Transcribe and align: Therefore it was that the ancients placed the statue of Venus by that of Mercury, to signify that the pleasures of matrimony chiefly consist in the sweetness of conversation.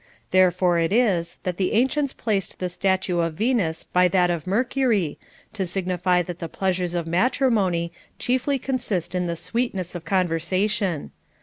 Therefore 0.31 0.79
it 0.79 0.91
was 0.91 1.37
that 1.43 1.57
the 1.57 1.73
ancients 1.73 2.11
placed 2.11 2.57
the 2.57 2.69
statue 2.69 3.19
of 3.19 3.35
Venus 3.35 3.83
by 3.83 4.07
that 4.07 4.31
of 4.31 4.47
Mercury, 4.47 5.19
to 5.53 5.67
signify 5.67 6.23
that 6.23 6.39
the 6.39 6.49
pleasures 6.49 6.95
of 6.95 7.05
matrimony 7.05 7.93
chiefly 8.17 8.57
consist 8.57 9.13
in 9.13 9.27
the 9.27 9.35
sweetness 9.35 9.93
of 9.93 10.03
conversation. 10.03 11.11